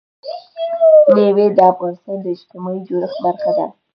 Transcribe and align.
مېوې 1.13 1.45
د 1.57 1.59
افغانستان 1.71 2.17
د 2.21 2.25
اجتماعي 2.35 2.79
جوړښت 2.87 3.17
برخه 3.25 3.51
ده. 3.57 3.65